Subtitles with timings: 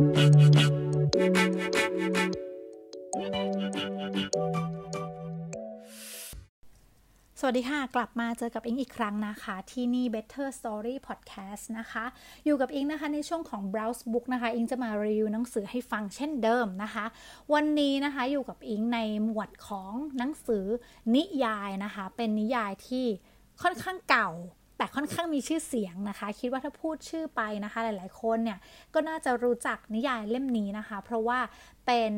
[0.00, 0.02] ส
[7.46, 12.04] วัสดีค่ะ กลับมาเจอกับอิงอีกครั้งนะคะ ที่นี่ Better Story Podcast นะคะ
[12.44, 17.04] อยู่กับอิงนะคะในช่วงของ Browse Book นะคะ อิงจะมารีวิวหนังสือให้ฟังเช่นเดิมนะคะ
[17.54, 20.64] วันนี้นะคะอยู่กับอิงในหมวดของหนังสือ
[21.16, 23.06] นิยายนะคะ เป็นนิยายที่
[23.62, 24.30] ค่อนข้างเก่า
[24.80, 28.58] แต่ค่อนข้างมีชื่อเสียงนะคะ คิดว่าถ้าพูดชื่อไปนะคะ หลาย ๆ คนเนี่ย
[28.94, 31.38] ก็น่าจะรู้จักนิยายเล่มนี้นะคะ เพราะว่า
[31.86, 32.12] เป็น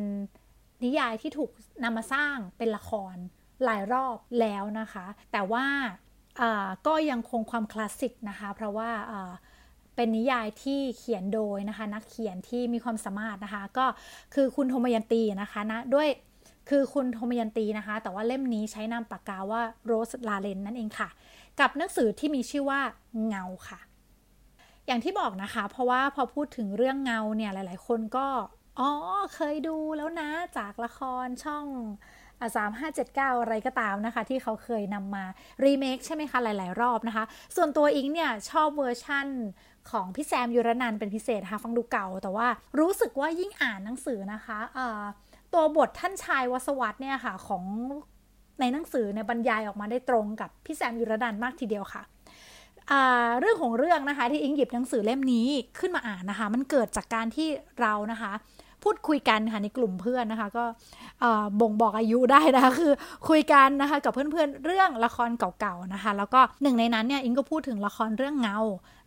[0.85, 1.51] นิยายที่ถูก
[1.85, 3.17] นำมาสร้างเป็นละคร
[3.65, 5.67] หลายรอบแล้วนะคะ แต่ว่า
[6.87, 8.91] ก็ยังคงความคลาสสิกนะคะ เพราะว่า
[9.97, 13.87] เป็นนิยายที่เขียนโดยนะคะ นักเขียนที่มีความสามารถนะคะ ก็
[14.35, 16.09] คือคุณโทมยันตีนะคะนะด้วย
[16.71, 21.09] คือคุณโทมยันตีนะคะ แต่ว่าเล่มนี้ใช้นามปากกาว่าโรสลาเลนนั่นเองค่ะ
[21.61, 22.81] กับหนังสือที่มีชื่อว่า
[23.27, 23.81] เงาค่ะ
[24.87, 28.27] อย่างที่บอกนะคะ เพราะว่าพอพูดถึงเรื่องเงาเนี่ยหลาย ๆ คนก็
[28.79, 28.91] อ๋อ
[29.35, 30.29] เคยดูแล้วนะ
[30.59, 31.67] จากละครช่อง
[32.57, 35.25] สามห้าเจ็ดเก้าอะไรก็ตามนะคะ ที่เขาเคยนำมา
[35.65, 37.25] รีเมคใช่ไหมคะ หลาย ๆ รอบนะคะ
[37.57, 39.27] ส่วนตัวอิงเนี่ย ชอบเวอร์ชั่น
[39.91, 42.47] ของพี่แซมยุรนันเป็นพิเศษค่ะ ฟังดูเก่า แต่ว่า
[42.81, 44.59] รู้สึกว่ายิ่งอ่านหนังสือนะคะ
[45.53, 47.65] ตัวบทท่านชายวสวัตเนี่ยค่ะ ของ
[48.63, 52.03] ในหนังสือเนี่ยบรรยายออกมาได้ตรงกับพี่แซมยุรนันมากทีเดียวค่ะ
[53.41, 55.47] เรื่องของเรื่องนะคะที่อิงหยิบหนังสือเล่มนี้
[55.79, 57.49] ขึ้นมาอ่านนะคะ มันเกิดจากการที่
[57.81, 58.33] เรานะคะ
[58.85, 60.65] พูดคุยกันค่ะในกลุ่มเพื่อนนะคะ ก็
[61.61, 62.93] บ่งบอกอายุได้นะคะ คือ
[63.29, 68.59] คุยกันนะคะกับเพื่อนๆเรื่องละครเก่าๆนะคะ แล้วก็หนึ่งในนั้นเนี่ยอิงก็พูดถึงละครเรื่องเงา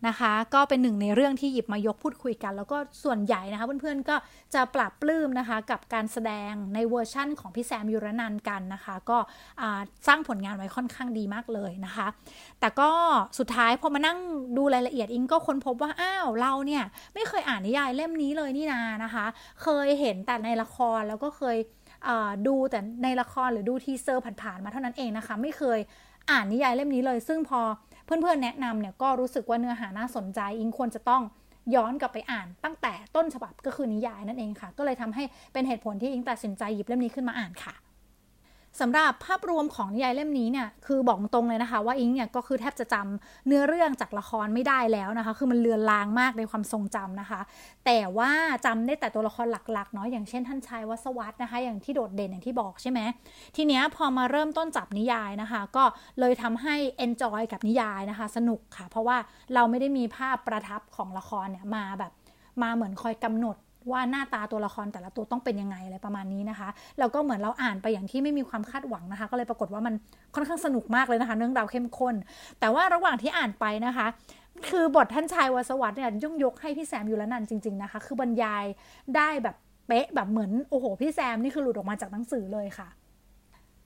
[0.07, 4.15] นะคะ ก็เป็นหนึ่งในเรื่องที่หยิบมายกพูดคุยกัน แล้วก็ส่วนใหญ่นะคะ เพื่อนๆก็
[4.53, 9.17] จะปรับปลื้มนะคะ กับการแสดงในเวอร์ชั่นของพี่แซมยูรนันกันนะคะ ก็
[10.07, 12.07] สร้างผลงานไว้ค่อนข้างดีมากเลยนะคะ
[12.59, 12.89] แต่ก็
[13.39, 14.17] สุดท้ายพอมานั่ง
[14.57, 19.25] ดูรายละเอียดอิงก็ค้นพบว่าอ้าวเราเนี่ยไม่เคยอ่านนิยายเล่มนี้เลยนี่นานะคะ
[19.61, 21.57] เคยเห็นแต่ในละครแล้วก็เคย
[22.47, 25.79] ดูแต่ในละครหรือดู teaser ผ่านๆมาเท่านั้นเองนะคะ ไม่เคย
[26.31, 27.61] อ่านนิยายเล่มนี้เลย ซึ่งพอ
[28.05, 31.23] เพื่อนๆแนะนำเนี่ยก็รู้สึกว่าเนื้อหาน่าสนใจ อิงควรจะต้อง
[31.75, 35.23] ย้อนกลับไปอ่านตั้งแต่ต้นฉบับก็คือนิยายนั่นเองค่ะ ก็เลยทำให้
[35.53, 37.73] เป็นเหตุผลที่อิงตัดสินใจหยิบเล่มนี้ขึ้นมาอ่านค่ะ
[38.81, 47.41] สำหรับภาพรวมของนิยายเล่มนี้เนี่ยคือบอกตรงเลยนะคะ ว่าอิงเนี่ยก็คือแทบจะจำเนื้อเรื่องจากละครไม่ได้แล้วนะคะ คือมันเลือนลางมากในความทรงจำนะคะ
[47.85, 48.31] แต่ว่า
[48.65, 52.99] จำได้แต่ตัวละครหลักๆเนาะอย่างเช่นท่านชายวัสวัตนะคะ อย่างที่โดดเด่นอย่างที่บอกใช่ไหม
[53.55, 55.83] ทีเนี้ยพอมาเริ่มต้นจับนิยายนะคะ ก็
[56.19, 56.75] เลยทำให้
[57.05, 59.17] enjoy กับนิยายนะคะ สนุกค่ะ เพราะว่า
[59.53, 62.11] เราไม่ได้มีภาพประทับของละครเนี่ยมาแบบ
[62.63, 63.57] มาเหมือนคอยกำหนด
[63.91, 66.69] ว่าหน้าตาตัวละครแต่ละตัวต้องเป็นยังไงอะไรประมาณนี้นะคะ
[66.99, 69.93] แล้วก็เหมือนเราอ่านไปอย่างที่ไม่มีความคาดหวังนะคะ ก็เลยปรากฏว่ามัน
[70.35, 72.15] ค่อนข้างสนุกมากเลยนะคะ เรื่องราวเข้มข้น
[72.59, 74.07] แต่ว่าระหว่างที่อ่านไปนะคะ
[74.69, 78.65] คือบทท่านชายวสวัสด์เนี่ยย่งยกให้พี่แซมอยู่แล้วนั่นจริง ๆนะคะ คือบรรยาย
[79.15, 79.55] ได้แบบ
[79.87, 82.87] เป๊ะแบบเหมือนโอ้โหพี่แซมนี่คือหลุดออกมาจากหนังสือเลยค่ะ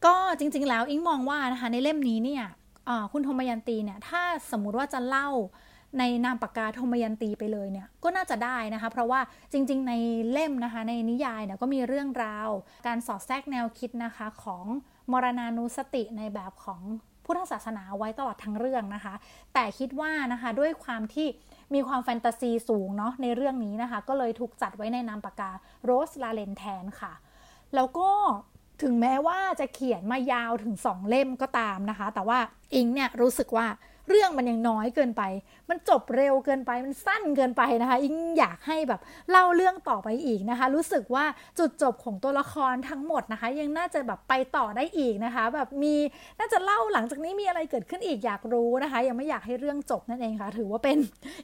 [0.05, 2.43] ก็จริง ๆ แล้วอิงมองว่านะคะในเล่มนี้เนี่ย
[3.11, 4.21] คุณธมยันตีเนี่ยถ้า
[4.51, 5.27] สมมุติว่าจะเล่า
[5.97, 9.93] ในนามปากกาธมยันตีไปเลยเนี่ยก็น่าจะได้นะคะ เพราะว่าจริง ๆ ใน
[10.31, 12.49] เล่มนะคะในนิยายเนี่ยก็มีเรื่องราว
[12.87, 14.65] การสอดแทรกแนวคิดนะคะของ
[15.11, 16.81] มรณานุสติในแบบของ
[17.25, 19.13] พุทธศาสนาไว้ตลอดทั้งเรื่องนะคะ
[19.53, 21.27] แต่คิดว่านะคะด้วยความที่
[21.73, 25.51] มีความแฟนตาซีสูงเนาะในเรื่องนี้นะคะ ก็เลยถูกจัดไว้ในนามปากกา
[25.83, 27.13] โรสลาเลนแทนค่ะ
[27.75, 28.09] แล้วก็
[28.83, 32.39] ถึงแม้ว่าจะเขียนมายาวถึง2เล่มก็ตามนะคะ แต่ว่า
[32.75, 33.67] อิงเนี่ยรู้สึกว่า
[34.09, 35.23] เรื่องมันยังน้อยเกินไป
[35.69, 39.01] มันจบเร็วเกินไป มันสั้นเกินไปนะคะ อิงอยากให้แบบ
[39.31, 41.25] เล่าเรื่องต่อไปอีกนะคะ รู้สึกว่า
[41.59, 45.95] จุดจบของตัวละครทั้งหมดนะคะ ยังน่าจะแบบไปต่อได้อีกนะคะ แบบมี
[46.39, 50.97] น่าจะเล่าหลังจากนี้มีอะไรเกิดขึ้นอีกอยากรู้นะคะ ยังไม่อยากให้เรื่องจบนั่นเองค่ะ ถือว่าเป็น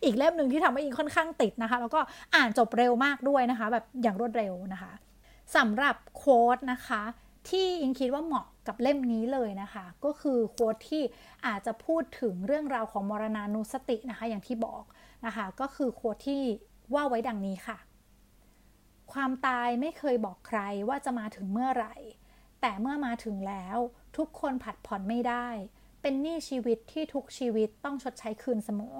[0.03, 1.99] อีกเล่มหนึ่งที่ทำให้อิงค่อนข้างติดนะคะ แล้วก็
[2.35, 4.91] อ่านจบเร็วมากด้วยนะคะ แบบอย่างรวดเร็วนะคะ
[5.55, 7.01] สำหรับโค้ดนะคะ
[7.49, 11.03] ที่อิงคิดว่าเหมาะกับเล่มนี้เลยนะคะ ก็คือโค้ดที่
[11.45, 14.83] อาจจะพูดถึงเรื่องราวของมรณานุสตินะคะ อย่างที่บอก
[15.25, 16.41] นะคะ ก็คือโค้ดที่
[16.93, 17.77] ว่าไว้ดังนี้ค่ะ
[19.13, 20.59] ความตายไม่เคยบอกใคร
[20.89, 21.95] ว่าจะมาถึงเมื่อไหร่
[22.61, 23.77] แต่เมื่อมาถึงแล้ว
[24.17, 25.47] ทุกคนผัดผ่อนไม่ได้
[26.01, 28.97] เป็นหนี้ชีวิตที่ทุกชีวิตต้องชดใช้คืนเสมอ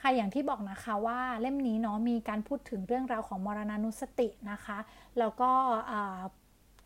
[0.00, 4.78] ค่ะอย่างที่บอกนะคะว่าเล่มนี้เนาะมีการพูดถึงเรื่องราวของมรณานุสตินะคะ
[5.18, 5.50] แล้วก็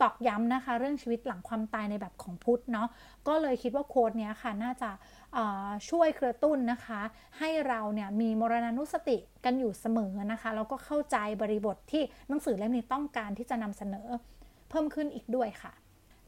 [0.03, 2.89] ตอกย้ำนะคะ เรื่องชีวิตหลังความตายในแบบของพุทธเนาะ
[3.29, 4.91] ก็เลยคิดว่าโค้ดเนี้ยค่ะน่าจะ
[5.91, 7.01] ช่วยกระตุ้นนะคะ
[7.39, 14.09] ให้เราเนี่ยมีมรณานุสติกันอยู่เสมอนะคะแล้วก็เข้าใจบริบทที่หนังสือเล่มนี้ต้องการที่จะนำเสนอ
[14.69, 15.73] เพิ่มขึ้นอีกด้วยค่ะ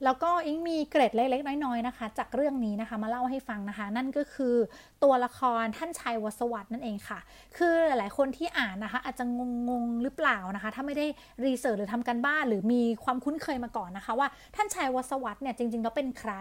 [0.05, 4.55] แล้วก็อิงมีเกร็ดเล็กๆ น้อยๆนะคะ จากเรื่องนี้นะคะมาเล่าให้ฟังนะคะ นั่นก็คือ
[5.02, 7.19] ตัวละครท่านชายวสวัตนั่นเองค่ะ
[7.56, 9.25] คือหลายๆคนที่อ่านนะคะ อาจจะ
[9.69, 11.06] งงๆหรือเปล่านะคะ ถ้าไม่ได้
[11.44, 16.32] รีเสิร์ชหรือทำกันบ้าน หรือมีความคุ้นเคยมาก่อนนะคะ ว่าท่านชายวสวัตเนี่ยจริงๆแล้วเป็นใคร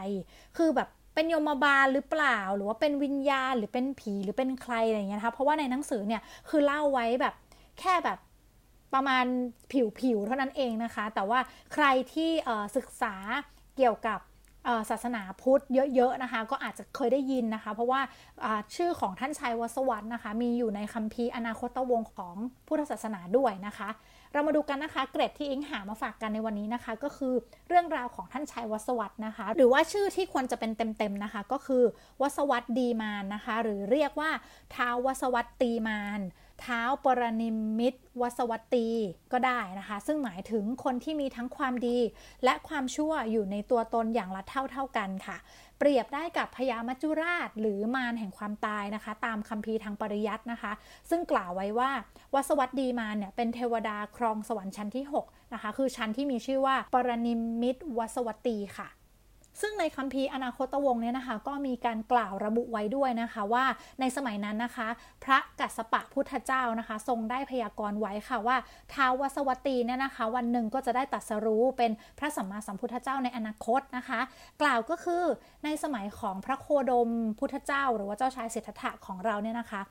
[0.58, 7.34] คือแบบเป็นโยมบาลหรือเปล่า หรือว่าเป็นวิญญาณหรือเป็นผีหรือเป็นใครอะไรอย่างเงี้ยนะคะเพราะว่าในหนังสือเนี่ยคือเล่าไว้แบบ
[7.80, 8.18] แค่แบบ
[8.94, 9.26] ประมาณ
[10.00, 11.40] ผิวๆเท่านั้นเองนะคะ แต่ว่า
[11.74, 12.32] ใครที่
[12.78, 13.16] ศึกษา
[13.78, 14.20] เกี่ยวกับ
[14.90, 15.64] ศาสนาพุทธ
[15.96, 18.02] เยอะๆนะคะ ก็อาจจะเคยได้ยินนะคะ เพราะว่า
[18.76, 22.36] ชื่อของท่านชายวสวัตติ์นะคะ มีอยู่ในคัมภีร์อนาคตวงศ์ของ
[22.68, 23.90] พุทธศาสนาด้วยนะคะ
[24.34, 27.34] เรามาดูกันนะคะ เกร็ดที่อิงหามาฝากกันในวันนี้นะคะ ก็คือ
[27.68, 31.84] เรื่องราวของท่านชายวสวัตติ์นะคะ หรือว่าชื่อที่ควรจะเป็นเต็มๆนะคะ ก็คือ
[32.22, 34.32] วสวัตตีมารนะคะ หรือเรียกว่า
[34.72, 37.50] ท้าววสวัตตีมารท้าวปรนิม
[37.80, 38.88] มิตวสวัตตี
[39.32, 41.98] ก็ได้นะคะ ซึ่งหมายถึงคนที่มีทั้งความดี
[42.44, 45.38] และความชั่วอยู่ในตัวตนอย่างละเท่าเท่ากันค่ะ
[45.80, 50.72] เปรียบได้กับพญามัจจุราช หรือมารแห่งความตายนะคะ ตามคัมภีร์ทางปริยัตินะคะ
[51.10, 51.92] ซึ่งกล่าวไว้ว่า
[52.34, 58.88] วสวัตดีมารเนี่ยเป็นเทวดาครองสวรรค์ชั้นที่ 6 นะคะ คือชั้นที่มีชื่อว่าปรนิมิตวสวัตตีค่ะ
[59.62, 63.66] ซึ่งในคัมภีร์อนาคตวงศ์เนี่ยนะคะ ก็มีการกล่าวระบุไว้ด้วยนะคะว่า
[64.00, 64.88] ในสมัยนั้นนะคะ
[65.24, 68.58] พระกัสสปะพุทธเจ้านะคะ ทรงได้พยากรณ์ไว้ค่ะว่า
[68.94, 74.20] ท้าววสวัตีเนี่ยนะคะ วันหนึ่งก็จะได้ตัดสรู้เป็นพระสัมมาสัมพุทธเจ้าในอนาคตนะคะ
[74.62, 75.24] กล่าวก็คือ
[75.64, 77.10] ในสมัยของพระโคดม
[77.40, 79.82] พุทธเจ้า หรือว่าเจ้าชายสิทธัตถะของเราเนี่ยนะคะ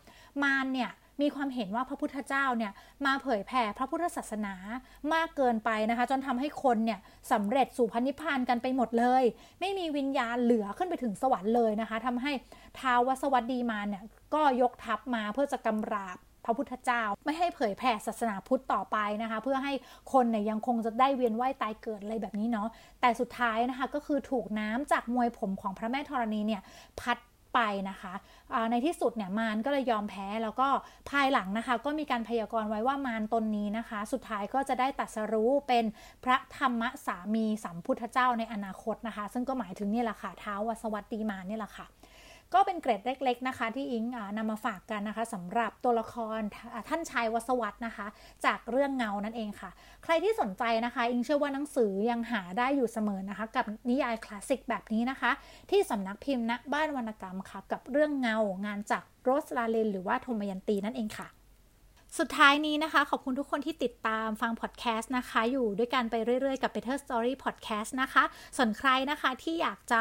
[0.43, 2.73] มารเนี่ย มีความเห็นว่าพระพุทธเจ้าเนี่ย
[3.06, 4.55] มาเผยแผ่พระพุทธศาสนา
[5.12, 6.99] มากเกินไปนะคะ จนทำให้คนเนี่ย
[7.32, 9.25] สำเร็จสู่พันิพานกันไปหมดเลย
[9.61, 12.32] ไม่มีวิญญาณเหลือขึ้นไปถึงสวรรค์เลยนะคะทำให้
[12.79, 14.03] ท้าววสวัสดีมาเนี่ย
[14.35, 19.73] ก็ยกทัพมาเพื่อจะกำราบพระพุทธเจ้าไม่ให้เผยแผ่ศาสนาพุทธต่อไปนะคะ เพื่อให้
[20.12, 22.69] คนเนี่ยยังคงจะได้เวียนว่ายตายเกิดอะไรแบบนี้เนาะ
[23.00, 26.62] แต่สุดท้ายนะคะก็คือถูกน้ำจากมวยผมของพระแม่ธรณีเนี่ย
[27.00, 27.19] พัด
[27.55, 27.61] ไป
[27.91, 28.13] นะคะ
[28.71, 30.69] ในที่สุดเนี่ยมารก็เลยยอมแพ้แล้วก็
[31.11, 35.85] ภายหลังนะคะ ก็มีการพยากรณ์ไว้ว่ามารตนนี้นะคะ สุดท้ายก็จะได้ตัดสรู้เป็น
[36.25, 41.87] พระธรรมสามีสัมพุทธเจ้าในอนาคตนะคะ ซึ่งก็หมายถึงนี่แหละค่ะเท้าวสวัสดีมารนี่แหละค่ะ
[42.55, 44.05] ก็เป็นเกรดเล็ก ๆ นะคะ ที่อิง
[44.37, 46.41] นำมาฝากกันนะคะสำหรับตัวละคร
[46.89, 48.07] ท่านชายวสวัตนะคะ
[48.47, 49.71] จากเรื่องเงานั่นเองค่ะ
[50.05, 55.31] ใครที่สนใจนะคะ อิงเชื่อว่าหนังสือยังหาได้อยู่เสมอนะคะ กับนิยายคลาสสิกแบบนี้นะคะ
[55.71, 61.29] ที่สำนักพิมพ์ณบ้านวรรณกรรมค่ะ กับเรื่องเงางานจากโรสลาเลนหรือว่าโทมยันตีนั่นเองค่ะ
[62.19, 68.25] สุดท้ายนี้นะคะ ขอบคุณทุกคนที่ติดตามฟังพอดแคสต์นะคะ อยู่ด้วยกันไปเรื่อยๆกับ Better Story Podcast นะคะ
[68.56, 70.00] ส่วนใครนะคะที่อยากจะ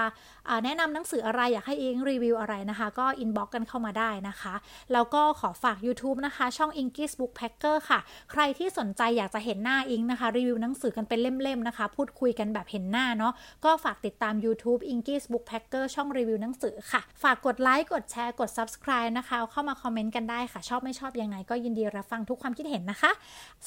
[0.63, 4.53] แนะนำหนังสืออะไรอยากให้อิงรีวิวอะไรนะคะ ก็ inbox กันเข้ามาได้นะคะ
[4.93, 7.99] แล้วก็ขอฝาก YouTube นะคะ ช่อง English Book Packer ค่ะ
[8.31, 13.33] ใครที่สนใจอยากจะเห็นหน้าอิงนะคะ รีวิวหนังสือกันเป็นเล่มๆนะคะ พูดคุยกันแบบเห็นหน้าเนาะ
[13.65, 23.11] ก็ฝากติดตาม YouTube English Book Packer ช่องรีวิวหนังสือค่ะ ฝากกดไลค์กดแชร์กด Subscribe นะคะเข้ามาคอมเมนต์กันได้ค่ะ ชอบไม่ชอบยังไงก็ยินดีรับฟังทุกความคิดเห็นนะคะ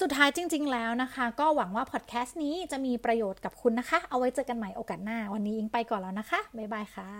[0.00, 7.10] สุดท้ายจริง ๆ แล้วนะคะ ก็หวังว่าพอดแคสต์นี้จะมีประโยชน์กับคุณนะคะ เอาไว้เจอกันใหม่โอกาสหน้า วันนี้อิงไปก่อนแล้วนะคะ บ๊ายบายค่ะ